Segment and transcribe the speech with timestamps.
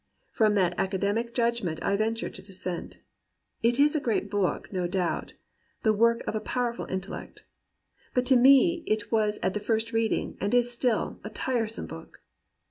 [0.31, 2.97] From that academic judg ment I venture to dissent.
[3.61, 5.33] It is a great book, no doubt,
[5.83, 7.45] the work of a powerful intellect.
[8.15, 11.85] But to me it was at the first reading, and is still, a tire some
[11.85, 12.19] book.